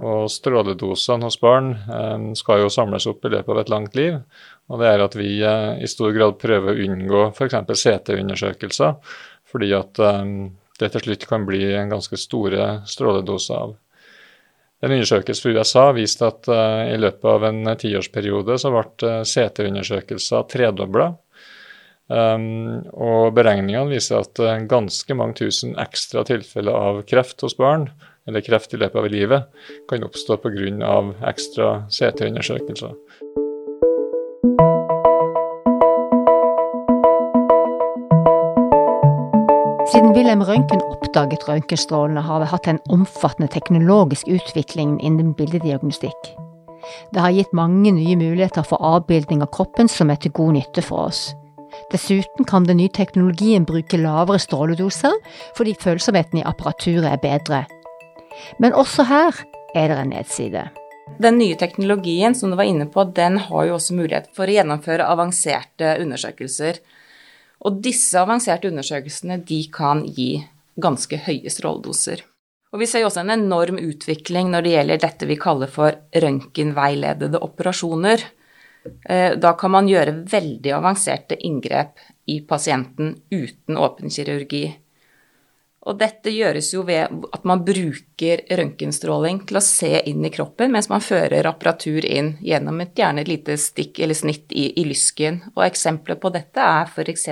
Og 0.00 0.24
Stråledosene 0.32 1.28
hos 1.28 1.36
barn 1.42 1.74
eh, 1.76 2.24
skal 2.40 2.64
jo 2.64 2.72
samles 2.72 3.04
opp 3.10 3.28
i 3.28 3.34
løpet 3.34 3.52
av 3.52 3.60
et 3.60 3.74
langt 3.74 4.00
liv. 4.00 4.16
og 4.72 4.80
Det 4.80 4.88
er 4.88 5.04
at 5.04 5.18
vi 5.20 5.30
eh, 5.44 5.84
i 5.84 5.90
stor 5.92 6.16
grad 6.16 6.40
prøver 6.40 6.72
å 6.72 6.88
unngå 6.88 7.22
f.eks. 7.34 7.60
CT-undersøkelser, 7.84 8.96
fordi 9.52 9.74
at 9.76 10.00
det 10.80 10.88
til 10.90 11.04
slutt 11.04 11.28
kan 11.30 11.44
bli 11.46 11.60
en 11.76 11.92
ganske 11.92 12.18
store 12.18 12.80
stråledoser 12.90 13.60
av. 13.60 13.76
En 14.84 14.92
undersøkelse 14.92 15.40
fra 15.40 15.52
USA 15.56 15.84
viste 15.96 16.26
at 16.28 16.48
uh, 16.52 16.84
i 16.92 16.96
løpet 17.00 17.28
av 17.30 17.46
en 17.48 17.70
tiårsperiode 17.80 18.58
så 18.60 18.72
ble 18.74 18.82
uh, 19.08 19.22
CT-undersøkelser 19.24 20.44
tredobla. 20.52 21.14
Um, 22.12 22.82
og 22.92 23.30
beregningene 23.38 23.88
viser 23.88 24.20
at 24.20 24.42
uh, 24.44 24.58
ganske 24.68 25.16
mange 25.16 25.38
tusen 25.40 25.72
ekstra 25.80 26.26
tilfeller 26.28 26.76
av 26.76 27.00
kreft 27.08 27.46
hos 27.46 27.56
barn, 27.56 27.88
eller 28.28 28.44
kreft 28.44 28.76
i 28.76 28.82
løpet 28.82 29.00
av 29.00 29.08
livet, 29.12 29.48
kan 29.88 30.04
oppstå 30.04 30.36
pga. 30.44 31.00
ekstra 31.32 31.72
CT-undersøkelser. 31.88 33.43
Wilhelm 40.14 40.44
Røntgen 40.46 40.78
oppdaget 40.92 41.42
røntgenstrålene, 41.48 42.22
har 42.22 42.38
vi 42.38 42.46
hatt 42.46 42.68
en 42.70 42.78
omfattende 42.94 43.48
teknologisk 43.50 44.28
utvikling 44.30 44.92
innen 45.02 45.32
bildediagnostikk. 45.34 46.28
Det 47.10 47.18
har 47.18 47.34
gitt 47.34 47.56
mange 47.56 47.90
nye 47.96 48.14
muligheter 48.20 48.62
for 48.68 48.78
avbildning 48.78 49.42
av 49.42 49.50
kroppen 49.56 49.90
som 49.90 50.12
er 50.14 50.20
til 50.22 50.30
god 50.36 50.54
nytte 50.54 50.84
for 50.86 51.08
oss. 51.08 51.24
Dessuten 51.90 52.46
kan 52.46 52.68
den 52.68 52.78
nye 52.78 52.94
teknologien 52.94 53.66
bruke 53.66 53.98
lavere 53.98 54.38
stråledoser 54.38 55.18
fordi 55.58 55.74
følsomheten 55.82 56.44
i 56.44 56.46
apparaturet 56.46 57.10
er 57.10 57.18
bedre. 57.18 57.64
Men 58.62 58.78
også 58.78 59.08
her 59.10 59.42
er 59.74 59.90
det 59.90 59.98
en 59.98 60.14
nedside. 60.14 60.68
Den 61.18 61.40
nye 61.42 61.58
teknologien 61.58 62.38
som 62.38 62.54
du 62.54 62.60
var 62.60 62.70
inne 62.70 62.86
på, 62.86 63.02
den 63.10 63.42
har 63.48 63.66
jo 63.66 63.80
også 63.80 63.98
mulighet 63.98 64.30
for 64.36 64.46
å 64.46 64.60
gjennomføre 64.60 65.10
avanserte 65.10 65.96
undersøkelser. 66.04 66.78
Og 67.64 67.80
disse 67.84 68.20
avanserte 68.20 68.68
undersøkelsene 68.68 69.40
de 69.48 69.62
kan 69.72 70.04
gi 70.04 70.44
ganske 70.80 71.18
høye 71.26 71.50
stråledoser. 71.52 72.24
Og 72.74 72.80
vi 72.82 72.88
ser 72.90 73.04
jo 73.04 73.08
også 73.08 73.22
en 73.22 73.36
enorm 73.36 73.78
utvikling 73.78 74.50
når 74.50 74.66
det 74.66 74.72
gjelder 74.72 75.02
dette 75.04 75.28
vi 75.30 75.38
kaller 75.40 75.70
for 75.70 75.94
røntgenveiledede 76.24 77.40
operasjoner. 77.46 78.24
Eh, 79.08 79.36
da 79.38 79.52
kan 79.56 79.72
man 79.72 79.88
gjøre 79.88 80.16
veldig 80.28 80.72
avanserte 80.74 81.38
inngrep 81.46 82.02
i 82.26 82.40
pasienten 82.44 83.14
uten 83.30 83.78
åpenkirurgi. 83.78 84.64
Og 85.84 85.98
dette 86.00 86.32
gjøres 86.32 86.70
jo 86.72 86.82
ved 86.88 87.12
at 87.36 87.42
man 87.44 87.60
bruker 87.64 88.40
røntgenstråling 88.56 89.42
til 89.48 89.58
å 89.58 89.64
se 89.64 89.90
inn 90.08 90.24
i 90.24 90.30
kroppen 90.32 90.72
mens 90.72 90.88
man 90.88 91.04
fører 91.04 91.44
apparatur 91.50 92.06
inn 92.08 92.30
gjennom 92.44 92.80
et 92.80 92.96
gjerne 92.96 93.26
lite 93.28 93.58
stikk 93.60 94.00
eller 94.00 94.16
snitt 94.16 94.54
i, 94.56 94.70
i 94.80 94.86
lysken. 94.88 95.42
Og 95.52 95.66
eksempler 95.66 96.16
på 96.22 96.32
dette 96.32 96.64
er 96.64 96.88
f.eks. 96.88 97.28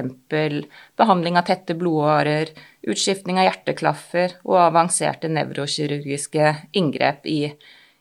behandling 1.00 1.40
av 1.40 1.48
tette 1.48 1.78
blodårer, 1.80 2.52
utskiftning 2.84 3.40
av 3.40 3.48
hjerteklaffer 3.48 4.36
og 4.44 4.60
avanserte 4.66 5.32
nevrokirurgiske 5.32 6.52
inngrep 6.76 7.24
i, 7.32 7.40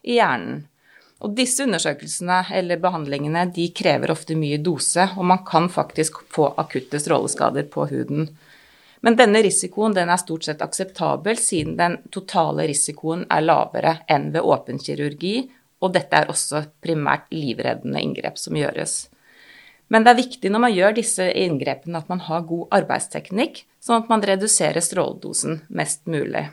i 0.03 0.19
hjernen. 0.19 0.65
Og 1.21 1.35
disse 1.37 1.63
undersøkelsene 1.63 2.43
eller 2.57 2.81
behandlingene 2.81 3.45
de 3.55 3.67
krever 3.77 4.11
ofte 4.11 4.35
mye 4.35 4.57
dose, 4.59 5.05
og 5.15 5.27
man 5.31 5.43
kan 5.47 5.69
faktisk 5.69 6.17
få 6.33 6.49
akutte 6.59 6.99
stråleskader 6.99 7.67
på 7.71 7.85
huden. 7.91 8.31
Men 9.01 9.17
denne 9.17 9.41
risikoen 9.41 9.95
den 9.97 10.11
er 10.13 10.21
stort 10.21 10.45
sett 10.45 10.61
akseptabel, 10.61 11.37
siden 11.41 11.77
den 11.79 11.97
totale 12.13 12.67
risikoen 12.69 13.25
er 13.33 13.45
lavere 13.45 13.95
enn 14.11 14.29
ved 14.35 14.45
åpen 14.45 14.77
kirurgi, 14.81 15.49
og 15.81 15.95
dette 15.95 16.19
er 16.19 16.29
også 16.29 16.61
primært 16.83 17.25
livreddende 17.33 18.01
inngrep 18.05 18.37
som 18.37 18.57
gjøres. 18.57 19.07
Men 19.91 20.05
det 20.05 20.13
er 20.13 20.21
viktig 20.21 20.51
når 20.53 20.63
man 20.63 20.75
gjør 20.75 20.95
disse 21.01 21.25
inngrepene 21.35 21.99
at 21.99 22.09
man 22.11 22.21
har 22.27 22.45
god 22.47 22.69
arbeidsteknikk, 22.77 23.63
sånn 23.81 24.03
at 24.03 24.11
man 24.11 24.23
reduserer 24.23 24.83
stråledosen 24.85 25.63
mest 25.73 26.05
mulig. 26.07 26.45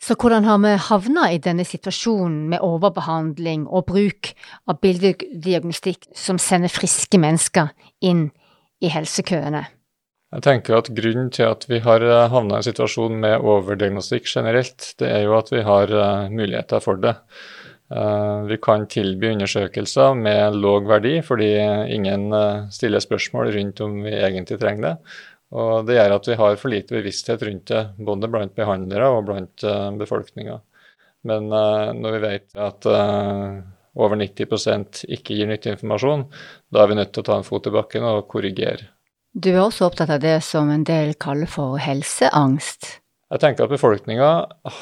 Så 0.00 0.14
hvordan 0.16 0.46
har 0.48 0.62
vi 0.62 0.70
havna 0.80 1.26
i 1.28 1.40
denne 1.44 1.66
situasjonen 1.68 2.46
med 2.48 2.62
overbehandling 2.64 3.66
og 3.68 3.90
bruk 3.90 4.30
av 4.70 4.78
bildediagnostikk 4.80 6.08
som 6.16 6.40
sender 6.40 6.72
friske 6.72 7.20
mennesker 7.20 7.68
inn 8.00 8.30
i 8.80 8.88
helsekøene? 8.88 9.66
Jeg 10.30 10.44
tenker 10.46 10.76
at 10.76 10.88
Grunnen 10.94 11.30
til 11.34 11.48
at 11.50 11.64
vi 11.66 11.80
har 11.82 12.04
eh, 12.06 12.28
havna 12.30 12.58
i 12.58 12.60
en 12.60 12.66
situasjon 12.68 13.16
med 13.22 13.46
overdiagnostikk 13.50 14.28
generelt, 14.30 14.92
det 15.02 15.08
er 15.10 15.24
jo 15.24 15.34
at 15.34 15.50
vi 15.50 15.64
har 15.66 15.90
uh, 15.90 16.28
muligheter 16.30 16.82
for 16.84 17.00
det. 17.02 17.16
Uh, 17.90 18.46
vi 18.46 18.60
kan 18.62 18.86
tilby 18.86 19.32
undersøkelser 19.32 20.14
med 20.14 20.60
låg 20.62 20.86
verdi, 20.86 21.16
fordi 21.26 21.48
ingen 21.96 22.30
stiller 22.70 23.02
spørsmål 23.02 23.50
rundt 23.56 23.82
om 23.82 23.96
vi 24.04 24.14
egentlig 24.20 24.60
trenger 24.60 24.86
det. 24.86 24.94
Og 25.50 25.88
Det 25.88 25.98
gjør 25.98 26.14
at 26.14 26.30
vi 26.30 26.38
har 26.38 26.60
for 26.62 26.70
lite 26.70 26.94
bevissthet 26.94 27.42
rundt 27.42 27.72
det, 27.72 27.82
både 27.98 28.30
blant 28.30 28.54
behandlere 28.54 29.10
og 29.10 29.26
blant 29.26 29.66
befolkninga. 29.98 30.60
Men 31.26 31.50
når 31.50 32.14
vi 32.14 32.20
vet 32.22 32.54
at 32.54 32.86
over 32.86 34.14
90% 34.22 35.02
ikke 35.10 35.40
gir 35.40 35.50
nyttig 35.50 35.74
informasjon, 35.74 36.28
da 36.70 36.84
er 36.84 36.94
vi 36.94 37.00
nødt 37.02 37.10
til 37.16 37.26
å 37.26 37.30
ta 37.32 37.40
en 37.40 37.50
fot 37.50 37.66
i 37.66 37.74
bakken 37.74 38.06
og 38.06 38.28
korrigere. 38.30 38.92
Du 39.30 39.52
er 39.52 39.60
også 39.62 39.86
opptatt 39.86 40.10
av 40.10 40.22
det 40.24 40.40
som 40.42 40.72
en 40.74 40.82
del 40.82 41.12
kaller 41.22 41.46
for 41.50 41.78
helseangst. 41.78 42.96
Jeg 43.30 43.42
tenker 43.44 43.68
at 43.68 43.70
befolkninga 43.70 44.30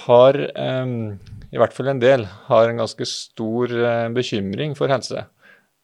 har, 0.06 0.38
i 0.40 1.58
hvert 1.60 1.74
fall 1.76 1.90
en 1.92 2.00
del, 2.00 2.24
har 2.46 2.70
en 2.70 2.80
ganske 2.80 3.04
stor 3.04 3.74
eh, 3.76 4.06
bekymring 4.16 4.72
for 4.78 4.88
helse. 4.88 5.26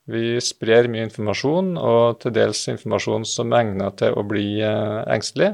Vi 0.09 0.39
sprer 0.45 0.89
mye 0.89 1.05
informasjon, 1.05 1.75
og 1.77 2.23
til 2.23 2.33
dels 2.37 2.63
informasjon 2.73 3.29
som 3.29 3.53
er 3.53 3.67
egnet 3.67 3.99
til 4.01 4.17
å 4.17 4.25
bli 4.25 4.47
eh, 4.65 5.03
engstelig. 5.13 5.51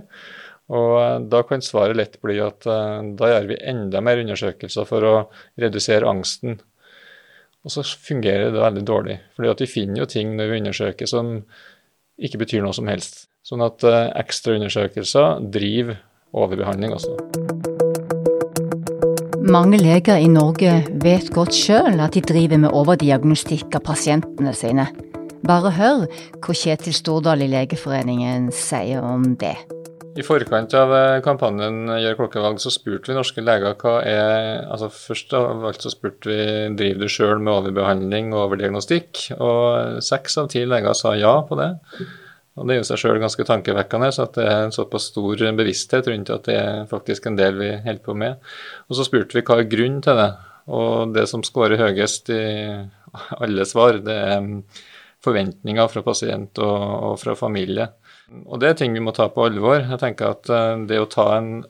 Og 0.71 0.95
eh, 1.01 1.17
da 1.35 1.43
kan 1.49 1.67
svaret 1.67 1.99
lett 1.99 2.15
bli 2.23 2.39
at 2.47 2.63
da 2.63 3.33
gjør 3.33 3.51
vi 3.51 3.59
enda 3.75 4.05
mer 4.07 4.23
undersøkelser 4.23 4.87
for 4.87 5.09
å 5.09 5.17
redusere 5.59 6.07
angsten. 6.07 6.61
Og 7.67 7.75
så 7.75 7.83
fungerer 7.83 8.55
det 8.55 8.63
veldig 8.63 8.87
dårlig. 8.87 9.19
fordi 9.35 9.67
vi 9.67 9.73
finner 9.75 10.05
jo 10.05 10.11
ting 10.15 10.37
når 10.39 10.55
vi 10.55 10.63
undersøker 10.63 11.11
som 11.11 11.41
ikke 12.21 12.43
betyr 12.45 12.65
noe 12.65 12.77
som 12.77 12.89
helst. 12.91 13.27
Sånn 13.47 13.65
at 13.65 13.83
uh, 13.87 14.13
ekstra 14.21 14.59
undersøkelser 14.59 15.41
driver 15.53 15.99
overbehandling 16.37 16.95
også. 16.95 17.17
Mange 19.51 19.81
leger 19.81 20.21
i 20.21 20.29
Norge 20.31 20.77
vet 21.03 21.33
godt 21.35 21.57
sjøl 21.57 21.99
at 21.99 22.15
de 22.15 22.23
driver 22.23 22.61
med 22.67 22.77
overdiagnostikk 22.77 23.75
av 23.81 23.83
pasientene 23.89 24.53
sine. 24.55 24.87
Bare 25.43 25.73
hør 25.75 26.07
hva 26.45 26.55
Kjetil 26.55 26.95
Stordal 26.95 27.43
i 27.43 27.51
Legeforeningen 27.51 28.51
sier 28.55 29.03
om 29.03 29.33
det. 29.41 29.57
I 30.19 30.25
forkant 30.27 30.73
av 30.75 30.91
eh, 30.97 31.21
kampanjen 31.23 31.85
Gjør 32.03 32.17
klokkevalg 32.19 32.59
så 32.63 32.73
spurte 32.75 33.13
vi 33.13 33.15
norske 33.15 33.43
leger 33.45 33.77
hva 33.79 33.93
er 34.03 34.65
altså 34.65 34.89
Først 34.91 35.37
av 35.39 35.63
alt 35.69 35.85
så 35.85 35.93
spurte 35.93 36.31
vi 36.31 36.41
driver 36.79 37.05
du 37.05 37.13
sjøl 37.13 37.39
med 37.39 37.53
overbehandling 37.53 38.33
og 38.35 38.49
overdiagnostikk, 38.49 39.29
og 39.39 40.01
seks 40.03 40.39
av 40.43 40.51
ti 40.51 40.65
leger 40.67 40.97
sa 40.99 41.15
ja 41.19 41.37
på 41.47 41.59
det. 41.61 41.71
Og 42.59 42.67
Det 42.67 42.75
er 42.75 42.81
jo 42.81 42.89
seg 42.91 43.01
sjøl 43.05 43.21
ganske 43.23 43.47
tankevekkende, 43.47 44.11
så 44.13 44.27
at 44.27 44.35
det 44.37 44.49
er 44.51 44.65
en 44.67 44.75
såpass 44.75 45.07
stor 45.13 45.45
bevissthet 45.61 46.11
rundt 46.11 46.35
at 46.35 46.49
det 46.49 46.59
er 46.59 46.91
faktisk 46.91 47.31
en 47.31 47.39
del 47.39 47.61
vi 47.61 47.71
holder 47.87 48.05
på 48.05 48.17
med. 48.19 48.53
Og 48.91 48.99
Så 48.99 49.07
spurte 49.07 49.39
vi 49.39 49.47
hva 49.47 49.61
er 49.63 49.71
grunnen 49.71 50.03
til 50.05 50.19
det, 50.19 50.31
og 50.71 51.15
det 51.15 51.29
som 51.31 51.47
scorer 51.47 51.81
høyest 51.81 52.33
i 52.35 52.43
alle 53.39 53.67
svar, 53.67 54.03
det 54.03 54.19
er 54.35 54.51
forventninger 55.25 55.89
fra 55.93 56.03
pasient 56.03 56.59
og, 56.65 56.79
og 57.13 57.19
fra 57.23 57.37
familie. 57.39 57.91
Og 58.31 58.61
det 58.63 58.71
er 58.71 58.79
ting 58.79 58.95
vi 58.95 59.03
må 59.03 59.15
ta 59.17 59.29
på 59.33 59.47
alvor. 59.49 59.83
Jeg 59.83 60.01
tenker 60.03 60.35
at 60.35 60.51
eh, 60.53 60.83
det 60.91 61.01
å 61.03 61.09
ta 61.11 61.27
en 61.37 61.65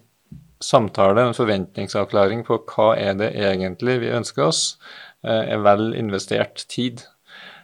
samtale, 0.61 1.25
en 1.25 1.37
forventningsavklaring 1.37 2.45
på 2.45 2.61
hva 2.69 2.91
er 3.01 3.17
det 3.17 3.31
egentlig 3.39 4.01
vi 4.03 4.13
ønsker 4.13 4.51
oss, 4.51 4.65
eh, 5.25 5.55
er 5.55 5.63
vel 5.65 5.95
investert 5.97 6.67
tid. 6.69 7.07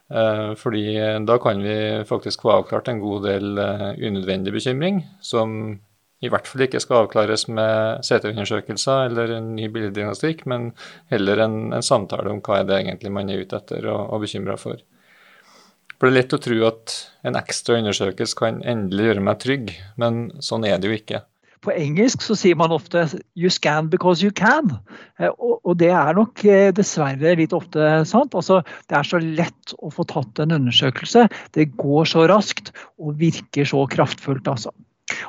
Eh, 0.08 0.54
fordi 0.56 0.86
da 1.28 1.36
kan 1.42 1.60
vi 1.64 1.76
faktisk 2.08 2.46
få 2.46 2.54
avklart 2.60 2.88
en 2.88 3.02
god 3.02 3.28
del 3.28 3.52
unødvendig 4.00 4.54
bekymring, 4.54 5.02
som 5.20 5.76
i 6.24 6.30
hvert 6.32 6.48
fall 6.48 6.64
ikke 6.64 6.80
skal 6.80 7.04
avklares 7.04 7.44
med 7.52 8.04
CT-undersøkelser 8.06 9.10
eller 9.10 9.34
en 9.36 9.50
ny 9.58 9.68
billeddiagnostikk, 9.72 10.46
men 10.48 10.70
heller 11.12 11.42
en, 11.44 11.58
en, 11.76 11.84
samtale 11.84 12.32
om 12.32 12.40
hva 12.40 12.62
er 12.62 12.70
det 12.70 12.78
egentlig 12.80 13.12
man 13.12 13.28
er 13.28 13.42
ute 13.44 13.58
etter 13.60 13.84
og, 13.92 14.06
og 14.14 14.24
bekymra 14.24 14.56
for. 14.60 14.80
For 15.96 16.08
det 16.08 16.12
er 16.12 16.18
lett 16.18 16.36
å 16.36 16.42
tro 16.44 16.58
at 16.68 16.96
en 17.26 17.38
ekstra 17.38 17.78
undersøkelse 17.80 18.36
kan 18.36 18.60
endelig 18.68 19.10
gjøre 19.10 19.24
meg 19.24 19.40
trygg, 19.40 19.72
men 20.00 20.28
sånn 20.44 20.66
er 20.68 20.78
det 20.80 20.90
jo 20.90 20.98
ikke. 20.98 21.22
på 21.66 21.72
engelsk 21.74 22.22
så 22.22 22.36
sier 22.38 22.54
man 22.54 22.70
ofte 22.70 23.08
'you 23.34 23.50
scan 23.50 23.88
because 23.90 24.22
you 24.22 24.30
can'. 24.30 24.76
Eh, 25.18 25.32
og, 25.40 25.76
det 25.80 25.90
er 25.90 26.14
nok 26.14 26.44
eh, 26.44 26.70
dessverre 26.70 27.34
litt 27.34 27.52
ofte 27.52 28.04
sant. 28.06 28.36
Altså, 28.38 28.60
det 28.86 28.94
er 28.94 29.02
så 29.02 29.18
lett 29.18 29.74
å 29.82 29.90
få 29.90 30.04
tatt 30.06 30.38
en 30.38 30.54
undersøkelse. 30.54 31.26
Det 31.52 31.72
går 31.74 32.04
så 32.06 32.28
raskt 32.30 32.70
og 33.02 33.18
virker 33.18 33.66
så 33.66 33.82
kraftfullt, 33.90 34.46
altså. 34.46 34.70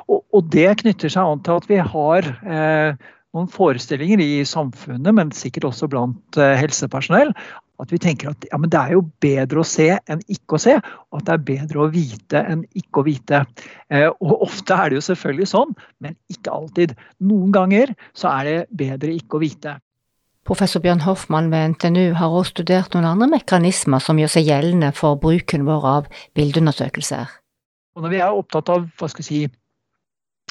Og, 0.06 0.22
og 0.30 0.46
det 0.54 0.78
knytter 0.82 1.10
seg 1.10 1.24
an 1.24 1.42
til 1.42 1.58
at 1.58 1.66
vi 1.66 1.80
har 1.82 2.30
eh, 2.46 2.94
noen 3.38 3.50
forestillinger 3.52 4.20
i 4.22 4.44
samfunnet, 4.48 5.14
men 5.14 5.32
sikkert 5.36 5.70
også 5.70 5.88
blant 5.90 6.38
eh, 6.40 6.56
helsepersonell, 6.58 7.32
at 7.78 7.92
vi 7.94 8.00
tenker 8.02 8.32
at 8.32 8.46
ja, 8.50 8.58
det 8.58 8.78
er 8.78 8.94
jo 8.96 9.04
bedre 9.22 9.62
å 9.62 9.66
se 9.66 9.88
enn 9.96 10.22
ikke 10.26 10.58
å 10.58 10.62
se, 10.62 10.76
og 10.78 11.20
at 11.20 11.28
det 11.28 11.34
er 11.36 11.44
bedre 11.52 11.84
å 11.84 11.90
vite 11.94 12.42
enn 12.42 12.64
ikke 12.78 13.02
å 13.02 13.06
vite. 13.06 13.44
Eh, 13.94 14.08
og 14.10 14.46
ofte 14.48 14.74
er 14.74 14.90
det 14.90 14.98
jo 14.98 15.04
selvfølgelig 15.10 15.50
sånn, 15.52 15.76
men 16.02 16.16
ikke 16.32 16.54
alltid. 16.54 16.96
Noen 17.22 17.54
ganger 17.54 17.94
så 18.18 18.32
er 18.40 18.48
det 18.48 18.56
bedre 18.82 19.14
ikke 19.14 19.38
å 19.38 19.44
vite. 19.44 19.78
Professor 20.48 20.80
Bjørn 20.80 21.04
Hoffmann 21.04 21.50
ved 21.52 21.74
NTNU 21.74 22.16
har 22.16 22.32
også 22.32 22.56
studert 22.56 22.94
noen 22.96 23.10
andre 23.10 23.28
mekanismer 23.34 24.00
som 24.00 24.18
gjør 24.18 24.32
seg 24.32 24.48
gjeldende 24.48 24.94
for 24.96 25.20
bruken 25.20 25.66
vår 25.68 25.88
av 25.90 26.06
bildeundersøkelser. 26.38 27.34
Og 27.94 28.04
når 28.04 28.14
vi 28.14 28.20
er 28.24 28.32
opptatt 28.32 28.70
av 28.72 28.86
hva 28.96 29.10
skal 29.12 29.26
jeg 29.26 29.28
si, 29.28 29.40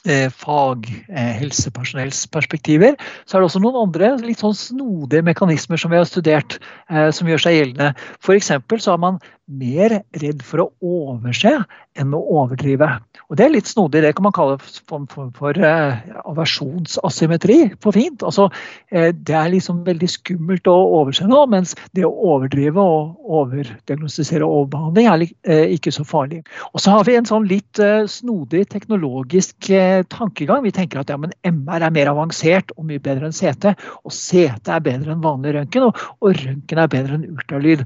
Eh, 0.07 0.29
faghelsepersonells 0.31 2.21
eh, 2.31 2.93
så 3.27 3.35
er 3.35 3.41
det 3.41 3.47
også 3.49 3.59
noen 3.59 3.81
andre 3.81 4.13
litt 4.21 4.39
sånn 4.39 4.55
snodige 4.55 5.25
mekanismer 5.27 5.81
som 5.81 5.91
vi 5.91 5.99
har 5.99 6.07
studert, 6.07 6.55
eh, 6.87 7.09
som 7.11 7.27
gjør 7.27 7.43
seg 7.43 7.57
gjeldende. 7.57 7.89
F.eks. 8.23 8.53
så 8.79 8.93
har 8.93 9.01
man 9.03 9.19
mer 9.47 10.01
redd 10.19 10.41
for 10.43 10.65
å 10.65 10.71
overse 10.83 11.53
enn 11.97 12.13
å 12.13 12.19
overdrive. 12.41 12.89
Og 13.27 13.37
Det 13.39 13.45
er 13.45 13.53
litt 13.53 13.69
snodig. 13.69 14.03
Det 14.03 14.13
kan 14.17 14.27
man 14.27 14.35
kalle 14.35 14.57
for, 14.61 15.05
for, 15.11 15.29
for 15.35 15.59
uh, 15.59 15.97
aversjonsasymmetri 16.27 17.57
på 17.81 17.93
fint. 17.95 18.23
Altså, 18.27 18.47
uh, 18.51 19.09
det 19.11 19.35
er 19.35 19.53
liksom 19.53 19.81
veldig 19.87 20.09
skummelt 20.11 20.67
å 20.69 20.75
overse 20.99 21.27
noe, 21.27 21.47
mens 21.51 21.75
det 21.97 22.05
å 22.07 22.13
overdrive 22.35 22.83
og 22.83 23.31
overdiagnostisere 23.39 24.47
overbehandling 24.47 25.09
er 25.11 25.25
uh, 25.25 25.75
ikke 25.75 25.95
så 25.95 26.05
farlig. 26.07 26.43
Og 26.73 26.83
så 26.83 26.93
har 26.95 27.07
vi 27.07 27.17
en 27.17 27.27
sånn 27.27 27.47
litt 27.47 27.79
snodig 28.11 28.65
teknologisk 28.71 29.69
tankegang. 30.11 30.63
Vi 30.63 30.73
tenker 30.75 31.01
at 31.01 31.11
ja, 31.11 31.17
MR 31.17 31.85
er 31.85 31.93
mer 31.93 32.11
avansert 32.11 32.71
og 32.75 32.87
mye 32.89 33.01
bedre 33.03 33.29
enn 33.29 33.35
CT. 33.35 33.73
Og 34.03 34.13
CT 34.13 34.71
er 34.73 34.83
bedre 34.83 35.13
enn 35.13 35.23
vanlig 35.23 35.55
røntgen, 35.55 35.87
og, 35.89 36.01
og 36.21 36.35
røntgen 36.39 36.81
er 36.81 36.91
bedre 36.91 37.17
enn 37.17 37.27
ultralyd. 37.31 37.83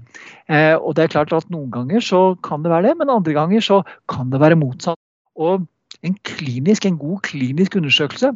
og 0.82 0.96
det 0.96 1.03
er 1.03 1.13
klart 1.13 1.34
at 1.36 1.50
noen 1.51 1.72
ganger 1.74 2.03
så 2.05 2.22
kan 2.46 2.63
det 2.63 2.72
være 2.74 2.89
det, 2.89 2.96
men 3.01 3.13
andre 3.13 3.36
ganger 3.38 3.65
så 3.65 3.81
kan 4.12 4.31
det 4.34 4.41
være 4.41 4.60
motsatt. 4.60 5.00
Og 5.39 5.65
en 6.05 6.15
klinisk, 6.27 6.88
en 6.88 7.00
god 7.01 7.22
klinisk 7.27 7.77
undersøkelse 7.79 8.31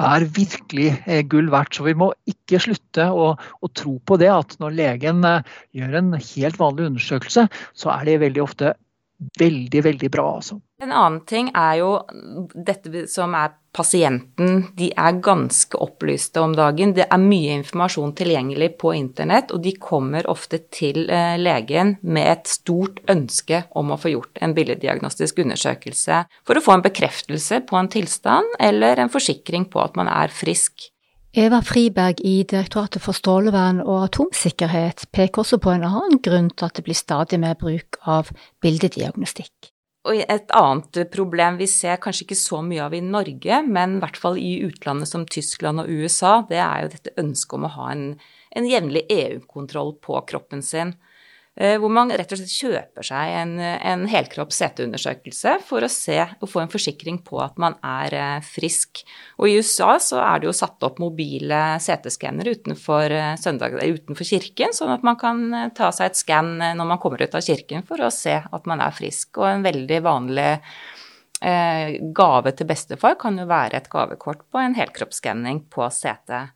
er 0.00 0.26
virkelig 0.36 0.90
eh, 1.06 1.22
gull 1.28 1.50
verdt. 1.52 1.76
Så 1.76 1.86
vi 1.86 1.96
må 1.96 2.10
ikke 2.30 2.60
slutte 2.62 3.08
å, 3.10 3.32
å, 3.36 3.72
tro 3.76 3.96
på 4.06 4.18
det 4.20 4.30
at 4.32 4.56
når 4.62 4.76
legen 4.76 5.24
eh, 5.26 5.46
gjør 5.76 5.98
en 6.00 6.14
helt 6.18 6.60
vanlig 6.60 6.90
undersøkelse, 6.90 7.46
så 7.48 7.92
er 7.94 8.06
det 8.08 8.20
veldig 8.24 8.44
ofte 8.44 8.74
veldig, 9.38 9.82
veldig 9.84 10.10
bra. 10.12 10.26
Altså. 10.40 10.60
En 10.80 10.92
annen 10.92 11.20
ting 11.28 11.50
er 11.56 11.80
jo 11.80 11.90
dette 12.54 13.06
som 13.10 13.34
er 13.36 13.52
pasienten. 13.76 14.64
De 14.78 14.88
er 14.90 15.18
ganske 15.22 15.78
opplyste 15.78 16.42
om 16.42 16.54
dagen. 16.56 16.94
Det 16.96 17.06
er 17.06 17.22
mye 17.22 17.54
informasjon 17.60 18.14
tilgjengelig 18.18 18.72
på 18.80 18.94
internett, 18.96 19.52
og 19.54 19.62
de 19.64 19.74
kommer 19.78 20.26
ofte 20.30 20.62
til 20.74 21.04
eh, 21.06 21.36
legen 21.38 21.96
med 22.02 22.32
et 22.32 22.50
stort 22.50 23.02
ønske 23.12 23.64
om 23.78 23.92
å 23.92 24.00
få 24.00 24.14
gjort 24.14 24.40
en 24.42 24.56
billeddiagnostisk 24.56 25.44
undersøkelse 25.44 26.24
for 26.46 26.58
å 26.58 26.64
få 26.64 26.78
en 26.78 26.86
bekreftelse 26.86 27.62
på 27.68 27.78
en 27.78 27.92
tilstand 27.92 28.56
eller 28.58 29.04
en 29.04 29.12
forsikring 29.12 29.68
på 29.70 29.84
at 29.84 30.00
man 30.00 30.10
er 30.10 30.34
frisk. 30.34 30.89
Eva 31.30 31.60
Friberg 31.62 32.18
i 32.26 32.40
Direktoratet 32.42 33.04
for 33.04 33.14
strålevern 33.14 33.78
og 33.84 34.08
atomsikkerhet 34.08 35.04
peker 35.14 35.44
også 35.44 35.60
på 35.62 35.70
en 35.70 35.84
annen 35.86 36.18
grunn 36.24 36.48
til 36.50 36.66
at 36.66 36.74
det 36.74 36.82
blir 36.88 36.98
stadig 36.98 37.38
mer 37.38 37.54
bruk 37.54 38.00
av 38.02 38.32
bildediagnostikk. 38.64 39.70
Og 40.10 40.16
et 40.16 40.50
annet 40.56 40.98
problem 41.12 41.60
vi 41.60 41.68
ser 41.70 42.00
kanskje 42.02 42.24
ikke 42.24 42.38
så 42.40 42.58
mye 42.66 42.82
av 42.82 42.96
i 42.98 43.02
Norge, 43.04 43.60
men 43.62 43.94
i 43.98 44.02
hvert 44.02 44.18
fall 44.18 44.40
i 44.42 44.56
utlandet 44.66 45.12
som 45.12 45.28
Tyskland 45.28 45.84
og 45.84 45.92
USA, 45.92 46.40
det 46.50 46.58
er 46.64 46.82
jo 46.82 46.92
dette 46.96 47.14
ønsket 47.22 47.58
om 47.60 47.68
å 47.68 47.72
ha 47.76 47.90
en, 47.92 48.04
en 48.56 48.66
jevnlig 48.66 49.04
EU-kontroll 49.14 49.94
på 50.02 50.18
kroppen 50.26 50.66
sin. 50.66 50.96
Eh, 51.58 51.74
hvor 51.82 51.90
man 51.90 52.12
rett 52.14 52.30
og 52.30 52.38
slett 52.38 52.52
kjøper 52.54 53.04
seg 53.04 53.32
en, 53.40 53.56
en 53.58 54.04
helkropps 54.08 54.60
CT-undersøkelse 54.62 55.56
for 55.66 55.82
å 55.82 55.90
se 55.90 56.20
og 56.22 56.46
få 56.48 56.62
en 56.62 56.70
forsikring 56.70 57.18
på 57.26 57.40
at 57.42 57.58
man 57.60 57.74
er 57.82 58.14
eh, 58.14 58.46
frisk. 58.46 59.02
Og 59.42 59.50
i 59.50 59.56
USA 59.58 59.96
så 60.00 60.20
er 60.22 60.40
det 60.40 60.48
jo 60.48 60.54
satt 60.54 60.86
opp 60.86 61.02
mobile 61.02 61.58
CT-skannere 61.82 62.54
utenfor, 62.54 63.16
eh, 63.16 63.34
utenfor, 63.34 64.28
kirken, 64.30 64.76
sånn 64.76 64.94
at 64.94 65.04
man 65.06 65.18
kan 65.18 65.42
ta 65.74 65.90
seg 65.90 66.12
et 66.12 66.22
skann 66.22 66.54
når 66.60 66.86
man 66.94 67.02
kommer 67.02 67.26
ut 67.26 67.34
av 67.34 67.42
kirken 67.42 67.82
for 67.88 68.06
å 68.06 68.14
se 68.14 68.38
at 68.40 68.70
man 68.70 68.86
er 68.86 68.94
frisk. 68.94 69.42
Og 69.42 69.50
en 69.50 69.66
veldig 69.66 70.00
vanlig 70.06 70.50
gave 71.40 72.50
til 72.52 72.68
bestefar 72.68 73.14
kan 73.16 73.38
jo 73.40 73.46
være 73.48 73.78
et 73.78 73.86
gavekort 73.88 74.42
på 74.52 74.60
en 74.60 74.74
helkroppsskanning 74.76 75.62
på 75.72 75.86
CT. 75.88 76.50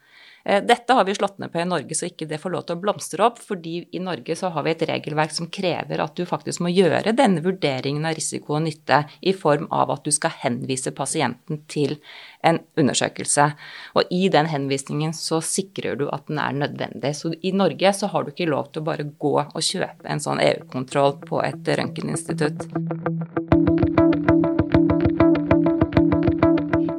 Eh, 0.44 0.64
dette 0.64 0.92
har 0.92 1.04
vi 1.04 1.14
slått 1.14 1.38
ned 1.38 1.52
på 1.52 1.60
i 1.60 1.64
Norge, 1.64 1.94
så 1.94 2.08
ikke 2.10 2.26
det 2.28 2.38
får 2.42 2.52
lov 2.52 2.64
til 2.66 2.76
å 2.76 2.80
blomstre 2.82 3.24
opp. 3.24 3.38
fordi 3.38 3.88
i 3.92 3.98
Norge 3.98 4.36
så 4.36 4.50
har 4.52 4.62
vi 4.62 4.70
et 4.70 4.82
regelverk 4.88 5.32
som 5.32 5.48
krever 5.48 6.00
at 6.00 6.14
du 6.16 6.26
faktisk 6.26 6.60
må 6.60 6.68
gjøre 6.68 7.16
denne 7.16 7.40
vurderingen 7.40 8.04
av 8.04 8.14
risiko 8.14 8.56
og 8.58 8.62
nytte 8.66 9.04
i 9.22 9.32
form 9.32 9.66
av 9.70 9.90
at 9.90 10.04
du 10.04 10.10
skal 10.12 10.30
henvise 10.42 10.92
pasienten 10.92 11.62
til 11.68 11.96
en 12.42 12.60
undersøkelse. 12.76 13.54
Og 13.94 14.12
i 14.12 14.28
den 14.28 14.46
henvisningen 14.46 15.12
så 15.16 15.40
sikrer 15.40 15.96
du 15.96 16.08
at 16.12 16.28
den 16.28 16.38
er 16.38 16.52
nødvendig. 16.52 17.14
Så 17.16 17.32
i 17.40 17.52
Norge 17.52 17.92
så 17.92 18.12
har 18.12 18.24
du 18.24 18.32
ikke 18.32 18.50
lov 18.50 18.72
til 18.72 18.82
å 18.82 18.88
bare 18.90 19.08
gå 19.08 19.36
og 19.40 19.60
kjøpe 19.60 20.04
en 20.04 20.20
sånn 20.20 20.44
EU-kontroll 20.44 21.22
på 21.24 21.40
et 21.42 21.64
røntgeninstitutt. 21.64 22.68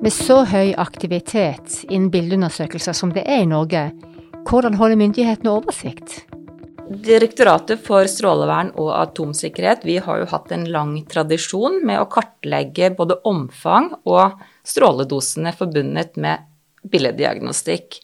Med 0.06 0.14
så 0.14 0.44
høy 0.46 0.76
aktivitet 0.78 1.80
innen 1.88 2.12
bildeundersøkelser 2.14 2.94
som 2.94 3.10
det 3.16 3.24
er 3.26 3.40
i 3.42 3.48
Norge, 3.50 3.88
hvordan 4.46 4.76
holder 4.78 5.00
myndighetene 5.02 5.50
oversikt? 5.50 6.20
Direktoratet 7.08 7.82
for 7.82 8.06
strålevern 8.06 8.70
og 8.78 8.92
atomsikkerhet 9.00 9.82
vi 9.90 9.96
har 10.06 10.22
jo 10.22 10.28
hatt 10.30 10.54
en 10.54 10.68
lang 10.70 10.92
tradisjon 11.10 11.80
med 11.90 11.98
å 11.98 12.06
kartlegge 12.14 12.92
både 12.94 13.18
omfang 13.26 13.96
og 14.06 14.38
stråledosene 14.62 15.56
forbundet 15.58 16.22
med 16.22 16.46
billeddiagnostikk. 16.86 17.98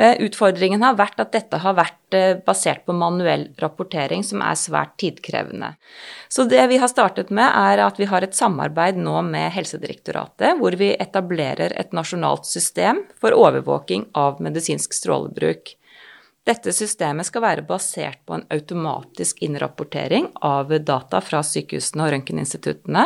Eh, 0.00 0.16
utfordringen 0.24 0.80
har 0.80 0.94
vært 0.96 1.18
at 1.20 1.34
dette 1.34 1.58
har 1.60 1.74
vært 1.76 2.16
eh, 2.16 2.38
basert 2.46 2.86
på 2.88 2.94
manuell 2.96 3.50
rapportering, 3.60 4.22
som 4.24 4.40
er 4.40 4.56
svært 4.56 4.94
tidkrevende. 5.02 5.74
Så 6.32 6.46
det 6.48 6.62
vi 6.70 6.78
har 6.80 6.88
startet 6.88 7.28
med, 7.28 7.44
er 7.44 7.82
at 7.84 8.00
vi 8.00 8.08
har 8.08 8.24
et 8.24 8.36
samarbeid 8.36 8.96
nå 8.96 9.18
med 9.28 9.52
Helsedirektoratet, 9.52 10.56
hvor 10.56 10.78
vi 10.80 10.94
etablerer 10.94 11.76
et 11.76 11.92
nasjonalt 11.92 12.48
system 12.48 13.02
for 13.20 13.36
overvåking 13.36 14.08
av 14.16 14.40
medisinsk 14.40 14.96
strålebruk. 14.96 15.74
Dette 16.48 16.72
systemet 16.72 17.28
skal 17.28 17.44
være 17.44 17.66
basert 17.68 18.22
på 18.24 18.38
en 18.38 18.46
automatisk 18.48 19.42
innrapportering 19.44 20.30
av 20.40 20.72
data 20.80 21.20
fra 21.20 21.44
sykehusene 21.44 22.06
og 22.06 22.14
røntgeninstituttene. 22.14 23.04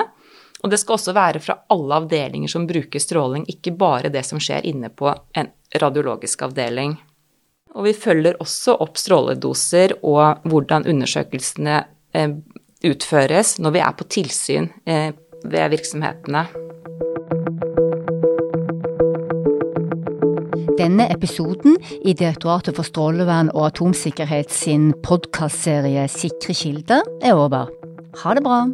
Og 0.65 0.71
det 0.73 0.81
skal 0.81 0.97
også 0.97 1.13
være 1.13 1.43
fra 1.45 1.59
alle 1.75 1.99
avdelinger 2.01 2.49
som 2.49 2.65
bruker 2.67 3.03
stråling, 3.03 3.45
ikke 3.53 3.75
bare 3.77 4.09
det 4.13 4.25
som 4.25 4.41
skjer 4.41 4.65
inne 4.65 4.89
på 4.89 5.11
en 5.37 5.51
radiologisk 5.81 6.47
avdeling. 6.47 6.97
Og 7.75 7.85
vi 7.89 7.93
følger 7.93 8.39
også 8.41 8.79
opp 8.81 8.97
stråledoser 8.97 9.99
og 10.01 10.47
hvordan 10.49 10.87
undersøkelsene 10.89 11.83
eh, 12.17 12.37
utføres 12.87 13.59
når 13.61 13.75
vi 13.75 13.83
er 13.85 13.97
på 13.99 14.07
tilsyn 14.17 14.71
eh, 14.89 15.11
ved 15.45 15.75
virksomhetene. 15.75 16.47
Denne 20.79 21.07
episoden 21.13 21.77
i 22.05 22.15
Direktoratet 22.17 22.77
for 22.79 22.89
strålevern 22.89 23.53
og 23.53 23.69
atomsikkerhet 23.69 24.53
sin 24.53 24.93
podkastserie 25.05 26.09
Sikre 26.11 26.57
kilder 26.57 27.05
er 27.23 27.37
over. 27.37 27.69
Ha 28.23 28.35
det 28.39 28.47
bra! 28.47 28.65